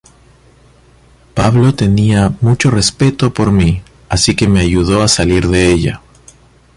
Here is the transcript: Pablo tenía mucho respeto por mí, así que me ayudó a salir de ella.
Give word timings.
Pablo 1.35 1.75
tenía 1.75 2.33
mucho 2.41 2.71
respeto 2.71 3.31
por 3.35 3.51
mí, 3.51 3.83
así 4.09 4.35
que 4.35 4.47
me 4.47 4.61
ayudó 4.61 5.03
a 5.03 5.07
salir 5.07 5.47
de 5.47 5.71
ella. 5.71 6.01